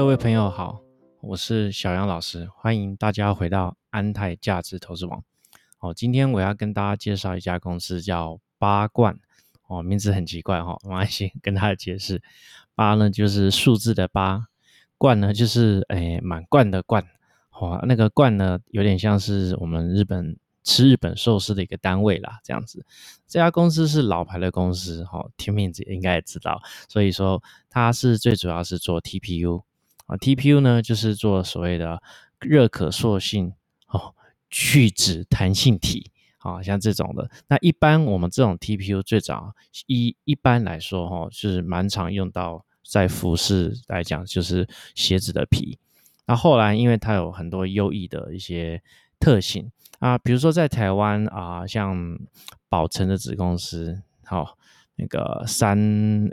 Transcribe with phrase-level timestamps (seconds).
[0.00, 0.80] 各位朋友好，
[1.20, 5.22] 我是小杨老师，欢迎大家回到安泰价值投资网。
[5.78, 9.20] 哦，今天我要跟大家介绍一家公司，叫八冠。
[9.66, 12.22] 哦，名字很奇怪哈，没关系，跟大家解释。
[12.74, 14.46] 八呢就是数字的八，
[14.96, 17.06] 冠呢就是诶满贯的冠。
[17.50, 22.86] 哦，那个冠呢有点像是我们日本吃日本寿司的一个单位啦，这样子。
[23.28, 29.62] 这家公司是老牌的公司，哈，听名字应该也知道，所以说它是最主要是做 TPU。
[30.10, 32.02] 啊，TPU 呢就是做所谓的
[32.40, 33.52] 热可塑性
[33.86, 34.12] 哦
[34.50, 37.30] 去脂弹性体，啊，像这种的。
[37.46, 39.54] 那一般我们这种 TPU 最早
[39.86, 45.78] 一一般来说哈，是蛮常用到在服饰来讲，就是鞋子的皮。
[46.26, 48.82] 那后来因为它有很多优异的一些
[49.20, 52.18] 特性啊，比如说在台湾啊，像
[52.68, 54.56] 宝成的子公司，好。
[55.00, 55.78] 那个三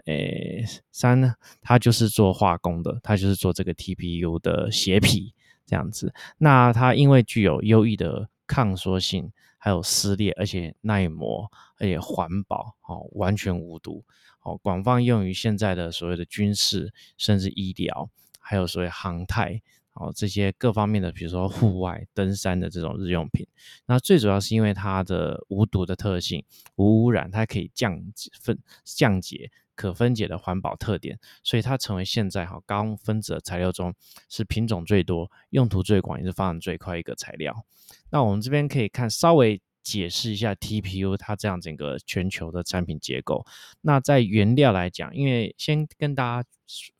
[0.06, 5.34] 诶三呢，它就是做化工的，它就是做这个 TPU 的鞋皮
[5.66, 6.14] 这样子。
[6.38, 14.04] 那它因为具有优异的抗缩性，还有撕裂，而且耐磨，而且环保，哦，完全无毒，
[14.42, 18.09] 哦，广泛用于现在的所谓的军事，甚至医疗，
[18.42, 19.62] 还有所谓航太。
[20.00, 23.48] 哦，这些各方面的，比如说户外登山的这种日用品，
[23.88, 26.44] 那最主要是因为它的无毒的特性、
[26.76, 28.00] 无污染，它可以降
[28.40, 33.92] 分降解、可分解的环保特点，所以它成为现在哈高分子的材料中
[34.30, 37.66] 是品种最多、用途最广，也是发展最快一个材料。
[38.12, 43.44] 那我们这边可以看稍微解释一下 TPU 它这样整个全球的产品结构。
[43.81, 46.50] 那在原料来讲，因为先跟大家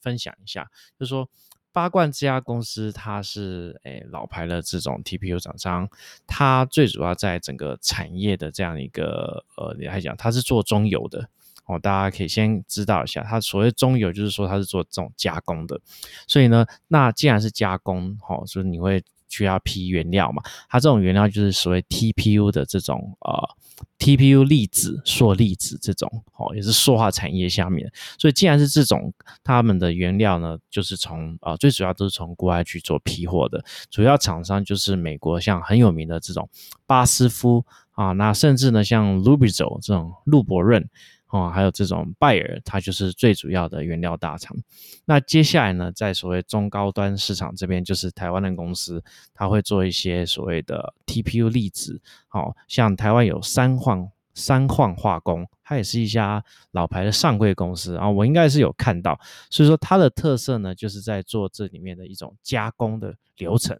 [0.02, 1.30] 分享一下，就是说。
[1.78, 5.88] 八冠这家公司，它是诶老牌的这种 TPU 厂商，
[6.26, 11.30] 它最主要在整个产业的这样一个呃你还讲，它是做中游的
[11.68, 15.80] 哦，大家可以先知道一下，它所谓中游就是说它是做这种加工的，
[16.28, 23.56] 所以呢，那既然是加工，哦，所以你会需要批原料嘛，它这种原料就是所谓 TPU 的这种呃。
[24.00, 27.92] TPU 粒子、塑粒子这种，哦，也是塑化产业下面。
[28.18, 33.64] 所以，既然是这种，他们的原料呢，就是从啊，最主要都是从国外去做批货的。
[33.92, 36.50] 主要厂商就是美国，像很有名的这种
[36.88, 40.88] 巴斯夫啊，那甚至呢，像 Lubrizol 这种路博润。
[41.30, 44.56] 哦，还有这种拜耳，它就是最主要的原料大厂。
[45.04, 52.02] 那接下来呢，在所谓中高端市场这边，就是台湾的公司，它会做一些所谓的 TPU 粒子。
[52.30, 59.20] 好像台湾有三晃三晃化工，它也是一家老牌的上柜公司啊，我应该是有看到。
[59.50, 63.78] 所以说它的特色呢，就是在做这里面的一种加工的流程。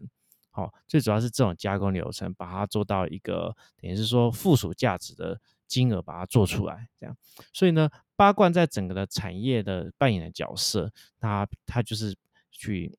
[0.50, 5.40] 好，最主要是这种加工流程，把它做到一个等于是说附属价值的。
[5.68, 7.16] 金额把它做出来，这样，
[7.52, 10.90] 所以呢，八冠在整个的产业的扮演的角色，
[11.20, 12.16] 它它就是
[12.50, 12.98] 去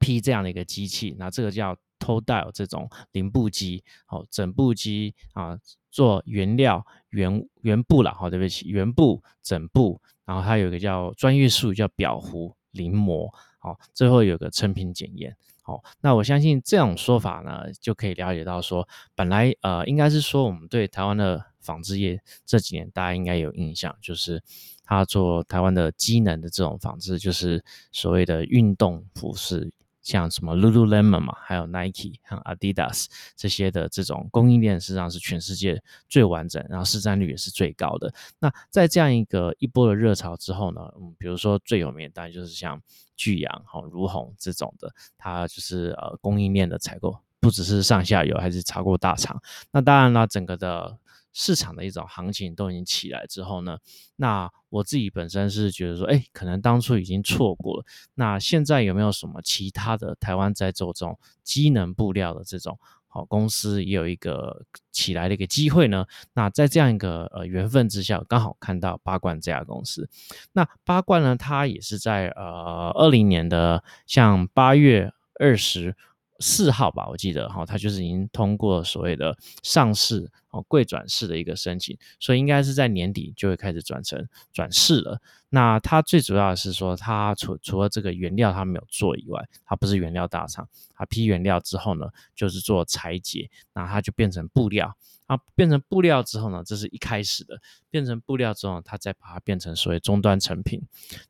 [0.00, 5.56] 批这样的一个机器，那这个叫 t o d i l 这种零部机，好，整部机啊，
[5.90, 15.36] 做原料原原布了，好，对不起，原布整部，然后它有一个叫专业术语叫裱糊临摹，好，最后有个成品检验。
[15.62, 24.42] 好，那我相信这种说法呢，就可以了解到说，本来呃，应该是说我们对台湾的纺织业这几年大家应该有印象，就是
[24.82, 29.72] 他做台湾的机能的这种纺织，就是所谓的运动服饰。
[30.02, 38.12] 像什么 Lululemon 嘛，还有 Nike 和 Adidas 这些的这种供应链，实际上是全世界最完整，然后市占率也是最高的。
[38.38, 42.82] 那在这样一个一波的热潮之后呢，嗯，比如说最有名当然就是像
[43.16, 49.40] 巨阳、哈如虹这种的，它就是呃供应链的采购，不只是上下游，还是超过大厂。
[49.70, 50.98] 那当然了，整个的。
[51.32, 53.78] 市场的一种行情都已经起来之后呢，
[54.16, 57.84] 那我自己本身是觉得说，哎，可能当初已经错过了。
[58.14, 66.06] 那现在有没有什么其他的台湾在做这种机能布料的这种好公司，也有一个起来的一个机会呢？
[66.34, 70.08] 那在这样一个呃缘分之下，刚好看到八冠这家公司。
[70.52, 75.96] 那八冠呢，它也是在呃二零年的像八月二十。
[76.42, 85.20] 四号吧，我记得哈，它就是已经通过所谓的上市哦贵转市的一个申请，所以应该是在年底就会开始转成转市了。
[85.48, 94.96] 那它最主要的是说，它除除了这个原料它没有做以外，它不是原料大厂，它批原料之后呢，就是做裁解，那它就变成布料。
[95.32, 97.58] 啊，变成布料之后呢，这是一开始的。
[97.90, 100.82] 变成布料之后，它再把它变成所谓终端成品。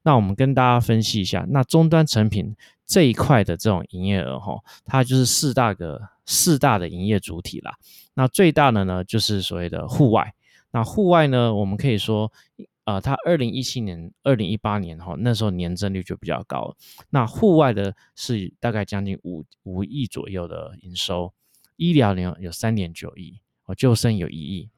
[0.02, 7.74] 那我们跟大家分析一下，那终端成品这一块的这种营业额哈，它就是四大个四大的营业主体啦。
[8.14, 10.34] 那最大的呢，就是所谓的户外。
[10.72, 12.32] 那户外呢，我们可以说，
[12.84, 16.76] 呃，它二零一七年、二零一八年哈，那时候年增率就比较高。
[17.10, 21.32] 那户外的是大概将近五五亿左右的营收，
[21.76, 24.70] 医疗呢有三点九亿，哦，救生有一亿。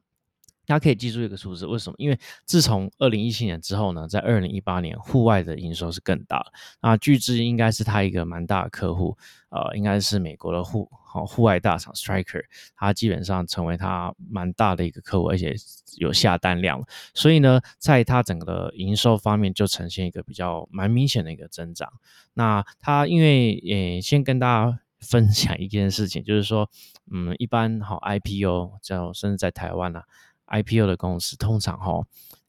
[0.67, 1.97] 大家可以记住一个数字，为什么？
[1.99, 6.43] 因为自从二零一七年之后呢，在二零一八年，户外的营收是更大。
[6.81, 9.15] 那巨资应该是他一个蛮大的客户，
[9.51, 12.45] 呃，应该是美国的户好户外大厂 Striker，
[12.75, 15.55] 它基本上成为他蛮大的一个客户，而且
[15.99, 16.83] 有下单量。
[17.13, 21.93] 所以呢，在它整个的营收方面就呈现一个比较蛮明显的一个增长。
[22.33, 26.69] 那它因为也先跟大家分享一件事情，就是说，
[27.13, 30.03] 嗯，一般好 IPO 叫甚至在台湾啊。
[30.47, 32.05] IPO 的公司通常哈，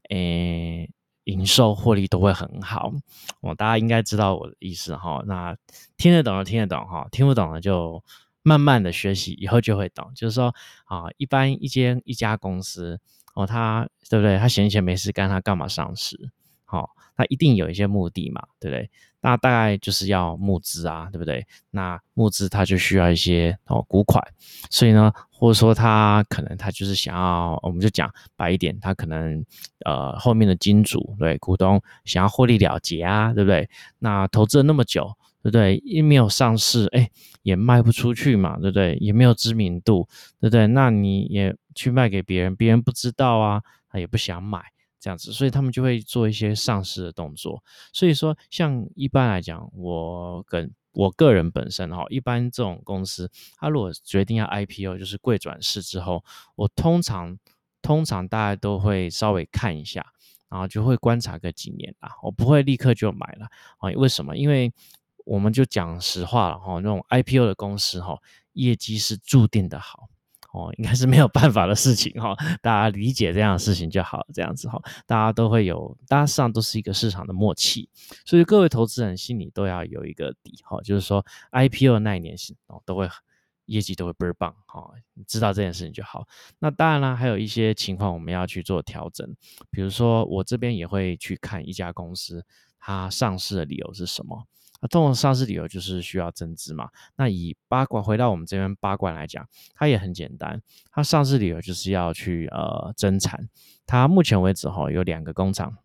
[0.09, 0.91] 诶，
[1.23, 2.91] 营收获利都会很好，
[3.39, 5.23] 哦，大家应该知道我的意思哈。
[5.25, 5.55] 那
[5.95, 8.03] 听得懂的听得懂哈，听不懂的就
[8.43, 10.11] 慢慢的学习，以后就会懂。
[10.13, 10.53] 就是说
[10.85, 12.99] 啊，一般一间一家公司
[13.33, 14.37] 哦，他对不对？
[14.37, 16.29] 他闲闲没事干，他干嘛上市？
[16.75, 18.89] 好，他一定有一些目的嘛，对不对？
[19.21, 21.47] 那大概就是要募资啊，对不对？
[21.71, 24.21] 那募资他就需要一些哦股款，
[24.69, 29.43] 所以呢，或者说他可能他就是想要，我们就讲白一点，他可能
[29.83, 33.67] 呃后面的金主对股东想要获利了结啊，对不对？
[33.97, 35.11] 那投资了那么久，
[35.41, 35.77] 对不对？
[35.77, 37.09] 一没有上市，哎，
[37.41, 38.95] 也卖不出去嘛，对不对？
[38.97, 40.07] 也没有知名度，
[40.39, 40.67] 对不对？
[40.67, 44.61] 那你也去卖给别人，别人不知道啊，他也不想买。
[45.05, 47.63] 这样子，所以他们就会做一些上市的动作。
[47.93, 56.23] 所以说，像一般来讲，我跟我个人本身哈，一般这种公司，他如果决定要 IPO，就是贵转市之后，
[56.55, 57.37] 我通常
[57.83, 60.03] 通常大家都会稍微看一下，
[60.49, 63.45] 然后就会观察个几年啊，我不会立刻就买了
[63.77, 63.91] 啊。
[63.91, 64.35] 为什么？
[64.35, 64.73] 因为
[65.23, 68.17] 我们就讲实话了哈，那种 IPO 的公司哈，
[68.53, 70.09] 业绩是注定的好。
[70.55, 77.89] 哦，应该是没有办法的事情哈，大家理解这样的事情就好，这样子哈，大家都会有，大家上都是一个市场的默契，
[78.25, 83.09] 所以各位投资人心里都要有一个底哈，就是说 IPO 那一年是哦，都会
[83.65, 84.89] 业绩都会倍儿棒哈，
[85.27, 86.25] 知道这件事情就好。
[86.59, 89.35] 那当然啦，还有一些情况我们要去做调整，
[89.69, 92.45] 比如说我这边也会去看一家公司
[92.79, 94.45] 它上市的理由是什么。
[94.81, 96.89] 那通常上市理由就是需要增资嘛。
[97.15, 100.61] 那以八卦回到我们这边八卦来讲，它也很简单。
[100.91, 103.49] 它上市理由就是要去呃增产。
[103.85, 105.77] 它目前为止哈有两个工厂，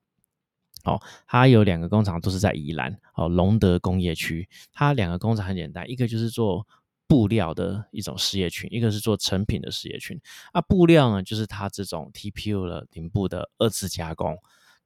[0.84, 4.48] 哦，它有两个工厂都是在宜兰哦隆德工业区。
[4.72, 6.66] 它两个工厂很简单，一个就是做
[7.06, 10.20] 布料的一种事业群，一个是做成品的事业群。
[10.52, 14.36] 啊，布料呢就是它这种 TPU 的顶部的二次加工。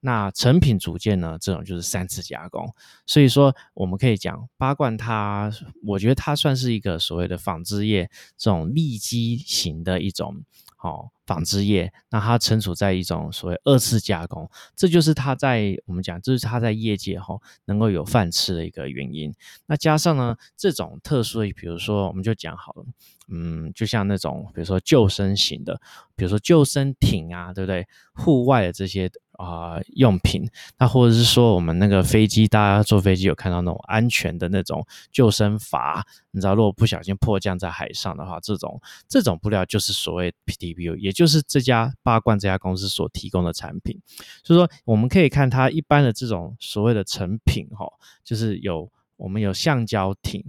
[0.06, 1.38] 那成品组件呢？
[1.40, 2.74] 这种就是三次加工，
[3.06, 5.50] 所以说我们可以讲八冠它，
[5.82, 10.44] 我觉得它算是一个所谓的纺织业这种立基型的一种
[10.76, 11.90] 好纺织业。
[12.10, 14.46] 那它存储在一种所谓二次加工，
[14.76, 19.34] 这就是它在我们讲，这是它在业界哈能够有饭吃的一个原因。
[19.64, 22.84] 那加上呢这种特殊的，比如说我们就讲好了，
[23.28, 25.80] 嗯，就像那种比如说救生型的，
[26.14, 27.86] 比如说救生艇啊，对不对？
[28.12, 29.10] 户外的这些。
[29.38, 30.48] 啊，用品，
[30.78, 44.00] 那或者是说我们那个飞机，大家坐飞机有看到那种安全的那种救生筏，你知道，如果不小心迫降在海上的话，这种这种布料就是所谓 PTBU，也就是这家八冠这家公司所提供的产品。
[44.42, 47.86] 所以说，我们可以看它一般的这种所谓的成品，哈，
[48.24, 50.44] 就是有我们有橡胶艇。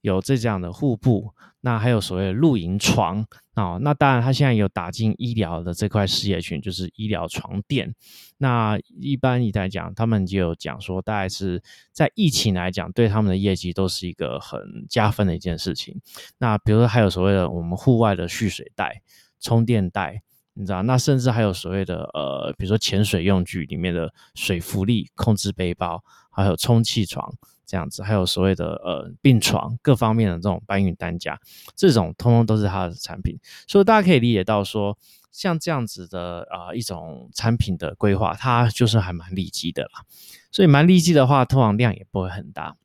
[0.00, 7.94] 有这样的户部，那还有所谓的露营床啊，那当然它现在有打进医疗的这块事业群，就是医疗床垫。
[8.38, 16.00] 那一般来讲，他们就有讲说，大概是在疫情来讲，对他们的业绩都是一个很加分的一件事情。
[16.38, 19.02] 那比如说还有所谓的我们户外的蓄水袋、
[19.40, 27.34] 充电袋，你知道，那甚至还有所谓的呃，比如说潜水用具里面的水浮力控制背包，还有充气床。
[27.66, 31.40] 这样子，还有所谓的呃病床各方面的这种搬运担架，
[31.74, 34.96] 这种通通都是它的产品，所以大家可以理解到说，
[35.32, 40.04] 像这样子的啊一种产品的规划，它就是还蛮利基的啦。
[40.52, 42.76] 所以蛮利基的话，通常量也不会很大，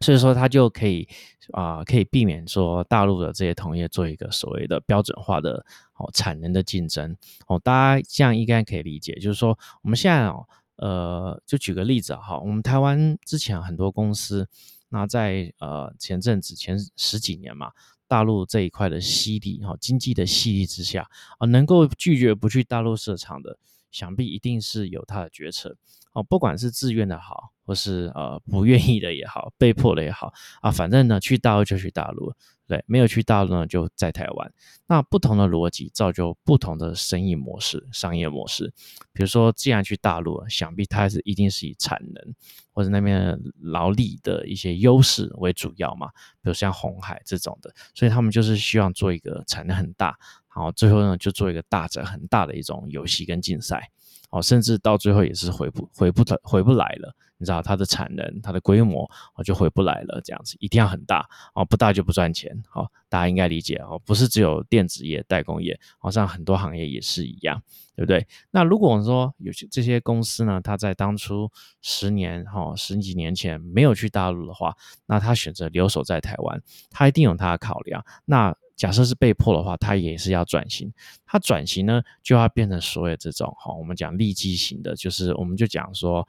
[0.00, 1.06] 所以说它就可以
[1.52, 5.64] 啊可以避免说大陆的这些同业做一个所谓的标准化的
[5.96, 7.14] 哦产能的竞争
[7.46, 10.46] 哦，大家这样应该可以理解，就是说我们现在哦。
[10.78, 14.48] 呃，就举个例子哈，我们台湾之前很多公司，
[14.88, 17.72] 那在呃前阵子前十几年嘛，
[18.06, 21.08] 大陆这一块的吸力哈，经济的吸力之下
[21.38, 23.58] 啊，能够拒绝不去大陆市场的，
[23.90, 25.76] 想必一定是有他的决策。
[26.12, 30.32] 哦，不管是自愿的好，或是呃不愿意的也好，被迫的也好
[30.62, 32.32] 啊，反正呢去大陆就去大陆，
[32.68, 34.52] 对，没有去大陆呢，就在台湾。
[34.86, 38.72] 那不同的逻辑造就不同的生意模式、商业模式。
[39.14, 42.34] 比如说，既然去大陆，想必它是一定是以产能
[42.74, 46.08] 或者那边劳力的一些优势为主要嘛。
[46.42, 50.18] 比如像红海这种的，所以他们就是希望做一个产能很大，
[50.54, 53.90] 然后最后呢就做一个大者很大的一种游戏跟竞赛。
[54.30, 62.62] 哦，甚至到最后也是回不回不回不来了，你知道它的产能、它的规模哦就回不来了，这样子一定要很大哦，不大就不赚钱。
[62.68, 67.62] 好，大家应该理解哦，不是只有电子业、代工业，好像很多行业也是一样，
[67.96, 68.26] 对不对？
[68.50, 74.76] 那如果我们说有些这些公司呢，它在当初十年哈十几年前没有去大陆的话，
[75.06, 78.04] 那他选择留守在台湾，他一定有他的考量。
[78.24, 80.92] 那假设是被迫的话，他也是要转型。
[81.26, 86.26] 他转型呢，就要变成所谓这种哈，我们讲利基型的，就是我们就讲说，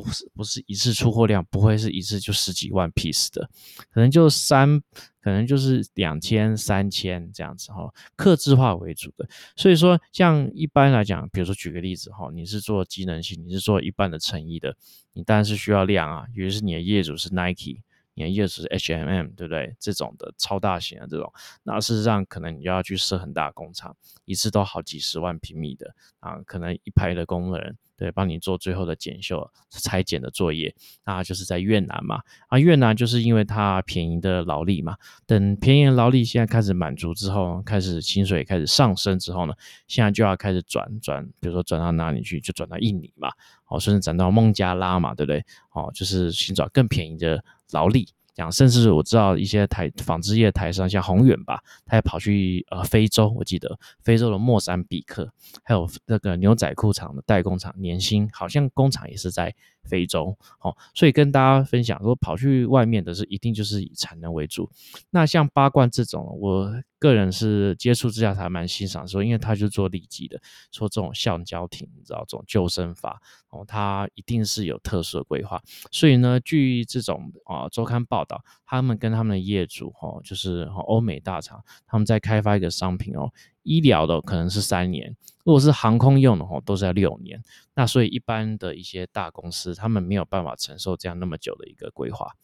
[0.00, 3.50] 不是不是一次出货量不会是一次就十几万 piece 的，
[3.90, 4.80] 可能就三，
[5.20, 9.28] 可能就是两千、三千这样子哈，客制化为主的。
[9.56, 14.74] 所以说，像一般来讲，比如说举个例子哈，你是做机能性，你是做一般的成衣的，
[15.12, 17.82] 你当然是需要量啊，尤其是你的业主是 Nike。
[18.22, 19.74] 你的业主是 H M M 对不对？
[19.78, 30.74] 这种的超大型的这种，那事实上可能你就要去设很大工厂，一次都好几十万平米的啊，可能一排的工人对帮你做最后的检修、裁剪的作业，
[31.04, 32.20] 那就是在越南嘛。
[32.48, 34.96] 啊，越南就是因为它便宜的劳力嘛。
[35.26, 39.54] 等便宜的劳力现在开始满足之后，开始薪水开始上升之后呢，
[39.86, 43.30] 现在就要开始转转，比如说转到哪里去，就转到印尼嘛，
[43.68, 45.44] 哦，甚至转到孟加拉嘛，对不对？
[45.72, 47.42] 哦，就是寻找更便宜的。
[47.72, 55.30] 劳力这样，甚至我知道一些台纺织业台商，像宏远吧，他也跑去呃非洲，我记得非洲的莫桑比克，
[55.62, 64.70] 还有那个牛仔裤厂的代工厂，年薪好像工厂也是在非洲，哦，所以跟大家分享说，跑去外面的是一定就是以产能为主。
[65.10, 66.72] 那像八冠这种，我
[67.02, 70.40] 个人是接触之下才蛮欣赏，说因为他就做利基的，
[70.70, 73.16] 说这种橡胶艇，你知道这种救生筏。
[73.50, 83.30] 哦，它一定是有特殊的规划，所以呢，据这种啊周刊报道，他们跟他们的业主哦，就是欧美大厂，他们在开发一个商品哦，
[83.62, 87.42] 医疗的可能是三年，如果是航空用的哦，都是要六年。
[87.74, 92.34] 那所以一般的一些大公司，他们没有办法承受这样那么久的一个规划。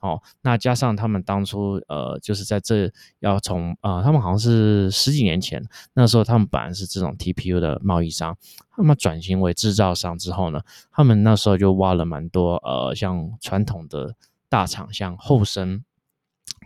[0.00, 5.62] 哦，那加上他们当初呃，就是在这要从呃，他们好像是十几年前
[5.94, 8.36] 那时候，他们本来是这种 TPU 的贸易商，
[8.70, 10.60] 他们转型为制造商之后呢，
[10.90, 14.14] 他们那时候就挖了蛮多呃，像传统的
[14.48, 15.84] 大厂，像后生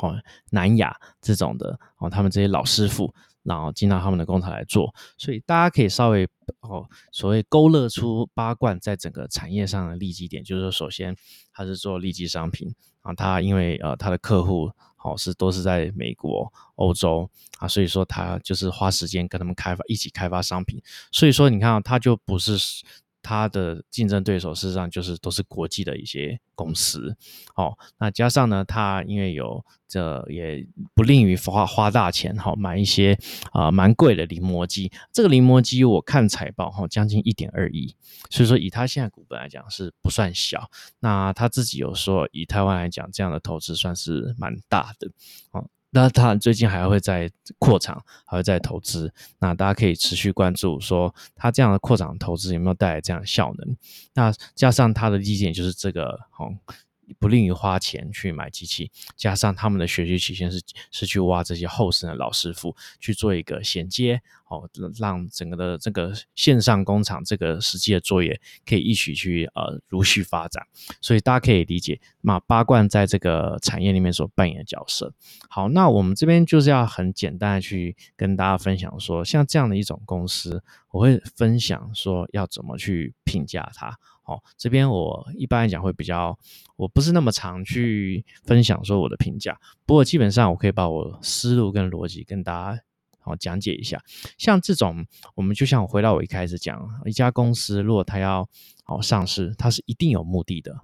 [0.00, 0.20] 哦、
[0.50, 3.14] 南亚这种的哦，他们这些老师傅。
[3.42, 6.28] 然后进到他们的工厂来做，所以大家可以稍微
[6.60, 11.16] 哦，所谓勾勒出八冠在整个产业上的利基点，就是说，首先
[11.50, 17.28] 它是做利基商品啊，他因为呃他的客户好是都是在美国、欧洲
[17.58, 22.56] 啊，所以说他就是花时间跟他们开发一起开发商品，所以说你看啊，他就不是。
[23.22, 27.16] 它的竞争对手事实上就是都是国际的一些公司，
[27.54, 33.18] 哦，那加上呢，它因为有这也不吝于花花大钱，哈，买一些
[33.52, 34.90] 啊蛮贵的临摹机。
[35.12, 37.94] 这个临摹机我看财报，哈，将近一点二亿，
[38.30, 40.70] 所以说以它现在股本来讲是不算小。
[41.00, 45.10] 那他自己有说，以台湾来讲，这样的投资算是蛮大的，
[45.52, 45.68] 哦。
[45.90, 49.12] 那他最近还会在扩厂，还会在投资。
[49.40, 53.76] 那大家可以持续关注，说他这样的扩厂投资有没有带来这样的效能？
[54.14, 56.54] 那加上他的意见就是这个，哦，
[57.18, 64.20] 不吝于花钱去买机器，加上他们的学习曲线是是去挖这些后生的老师傅去做一个衔接。
[64.50, 70.66] 哦，让整个的这个线上工厂这个实际的作业可以一起去呃如续发展，
[71.00, 75.14] 所以大家可以理解那八冠在这个产业里面所扮演的角色。
[75.48, 83.96] 好，那我们这边就是要很简单的去跟大家分享说，像这样的一种公司，我会分享说要怎么去评价它。
[84.30, 86.38] 哦，这边我一般来讲会比较，
[86.76, 92.80] 我不是那么常去分享说我的评价，不过基本上我可以把我思路跟逻辑跟大家。
[93.22, 94.02] 好，讲解一下，
[94.38, 98.48] 像这种，我们就像回到我一开始讲，一家公司如果它要
[98.82, 100.74] 好上市，它是一定有目的的，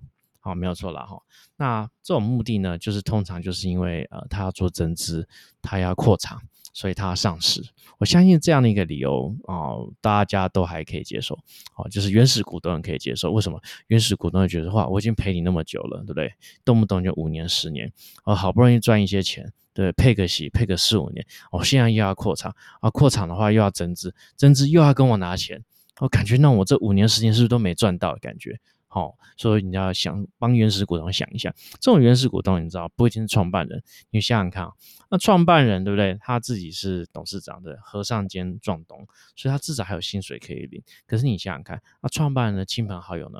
[0.46, 1.20] 好，没有错了哈。
[1.56, 5.28] 那这种目的呢，就是通常就是因为呃，他要做增资，
[5.60, 6.40] 他要扩厂，
[6.72, 7.60] 所以他要上市。
[7.98, 11.34] 我相信这样的一个理由啊，大家都还可以接受，
[11.74, 13.32] 哦，就是原始股东可以接受。
[13.32, 13.60] 为什么？
[13.88, 16.32] 原始股东会觉得话，我已经陪你那么久了，对不对？
[16.64, 19.52] 动不动就五年、十年，哦，好不容易赚一些钱。
[19.74, 25.62] 对，配个息，配个四五年，我现在又要扩厂啊，扩厂的话又要增资，增资又要跟我拿钱，
[26.00, 28.16] 我感觉那我这五年时间是不是都没赚到？
[28.16, 28.58] 感觉，
[28.96, 34.72] 哦，所以你要想帮原始股东想一下，这种原始股东你知道不一定是创办人，你想想看啊，
[35.10, 36.16] 那创办人对不对？
[36.22, 40.82] 他自己是董事长的和尚兼壮东，所以他至少还有薪水可以领。
[41.06, 43.38] 可是你想想看，那创办人的亲朋好友呢？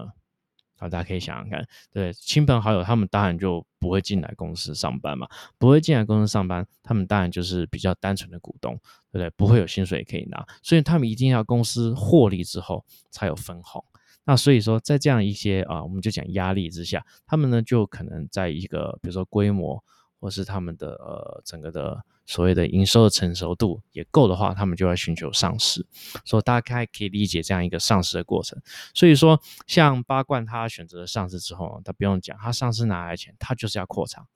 [0.78, 8.74] 好，大家可以想想看，对亲朋好友，他们当然就不会进来公司上班嘛，不会进来公司上班，他们当然就是比较单纯的股东，
[9.10, 9.30] 对不对？
[9.30, 13.82] 不会有薪水可以拿，所以他们一定要公司获利之后才有分红。
[14.28, 19.82] 那所以说，在这样一些啊，我们就讲压力之下，他们呢就可能在一个比如说规模，
[20.18, 25.86] 或是他们的呃整个的所谓的营收的成熟度也够的话，他们就要寻求上市。
[26.24, 28.60] 所以大概可以理解这样一个上市的过程。
[28.92, 34.26] 所以说，像八冠他选择上市之后，他不用讲，他上市拿来钱，他就是要扩厂，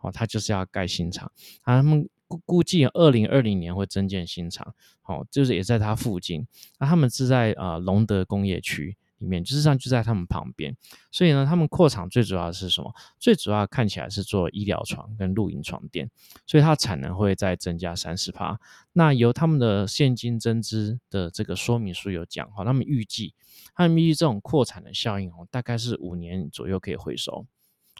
[0.00, 1.32] 哦，他就是要盖新厂。
[1.62, 6.46] 啊他们估估计二零二零年会增建新厂，好，就是也在他附近。
[6.78, 8.94] 那他们是在呃隆德工业区。
[9.22, 10.76] 里面事实上就在他们旁边，
[11.12, 12.92] 所以呢，他们扩厂最主要是什么？
[13.20, 16.10] 最主要看起来是做医疗床跟露营床垫，
[16.44, 18.58] 所以它产能会再增加三十趴。
[18.92, 23.32] 那由他们的现金增资的这个说明书有讲，哈，他们预计，
[23.76, 27.46] 他们预计这种扩产的效应哦，大概是五年左右可以回收。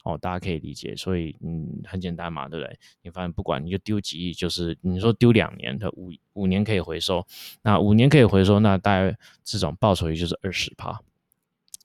[0.05, 2.76] 哦，大家可以理解，所以嗯，很简单嘛，对不对？
[3.02, 7.25] 你反正不管你就丢几亿，就是你说丢两年的五五年可以回收，
[7.62, 11.00] 那五年可以回收，那大概这种报酬率就是二十趴。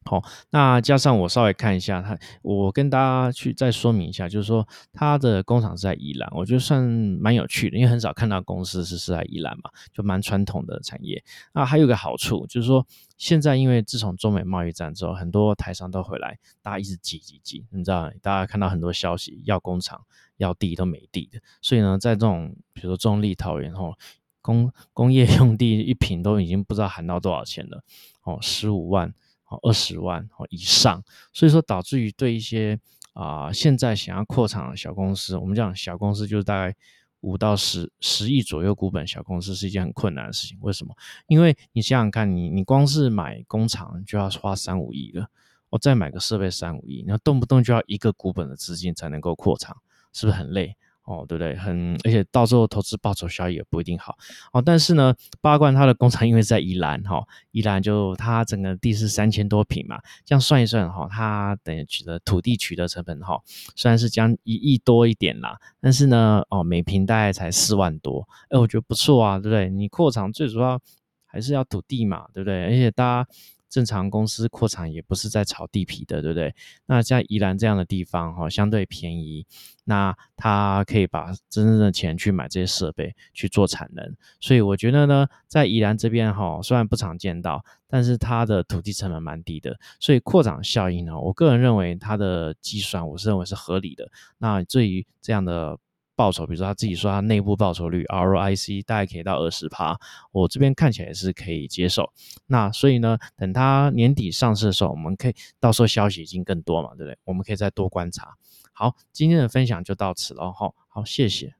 [0.07, 11.21] 好，那加上我稍微看一下它，我跟大家去再说明一下，就是说它的工厂是在宜兰，我觉得算蛮有趣的，因为很少看到公司是是在宜兰嘛，就蛮传统的产业。
[11.53, 12.87] 那还有个好处就是说，
[13.17, 20.05] 现在因为自从中美贸易战之后，很多台商都回来，大家一直挤挤挤，你知道，大家看到很多消息要工厂
[20.37, 23.93] 要地都没地的，所以呢，在这种比如说中立桃园后
[24.41, 27.83] 工工业用地一平都已经不知道喊到多少钱了，
[28.23, 29.13] 哦，十五万。
[29.47, 32.79] 哦，二十万哦以上，所以说导致于对一些
[33.13, 36.75] 啊现在想要扩厂的小公司，我们讲小公司就是大概
[37.21, 40.57] 五到十十亿左右股本小公司是一件很困难的事情。
[40.61, 40.95] 为什么？
[41.27, 45.27] 因为你想想看，你你光是买工厂就要花三五亿了，
[45.69, 49.75] 我再买个设备三五亿，那动不动就要一个股本的资金才能够扩厂，
[50.13, 50.75] 是不是很累？
[51.07, 51.55] 哦，对不对？
[51.55, 54.17] 很，而且到时候投资报酬效益也不一定好
[54.51, 54.61] 哦。
[54.61, 63.41] 但是呢，八冠它的工厂因为在宜兰哈，宜兰就它整个地是三千多平嘛，这样算一算哈，它等于取得土地取得成本哈，
[63.73, 69.69] 虽然是将一亿多一点啦，但是呢，哦，每平大概才四万多，哎，我觉得不错啊，对不对？
[69.69, 70.77] 你扩厂最主要
[71.25, 72.65] 还是要土地嘛，对不对？
[72.65, 73.29] 而且大家。
[73.69, 76.55] 正常公司扩产也不是在炒地皮的，对不对？
[76.85, 79.45] 那在宜兰这样的地方，哈，相对便宜，
[79.83, 94.09] 那他可以把真正的钱去买这些设备去做产能，所以我觉得呢，在宜兰这边，哈，虽然不常见到，但是它的土地成本蛮低的，所以扩展效应呢，我个人认为它的计算，我是认为是合理的。
[94.37, 95.77] 那至于这样的。
[96.17, 99.97] 报酬，比如说他自己说他内部报酬率 ROIC 大概可以到二十趴，
[100.31, 102.11] 我这边看起来是可以接受。
[102.47, 107.17] 那所以呢，等他年底上市的时候，我们可以到时候消息已经更多嘛，对不对？
[107.23, 108.35] 我们可以再多观察。
[108.73, 111.53] 好，今天的分享就到此了，哈，好，谢谢。